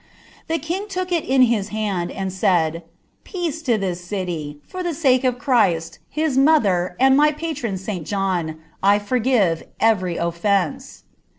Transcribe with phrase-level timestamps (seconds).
[0.47, 2.81] The king took it in his band sri said, ^
[3.23, 8.07] Peace to (his city; for tlie sake of Christ, )ijs moiber, Snd vt patron St.
[8.07, 11.03] John, 1 forgive every ofience."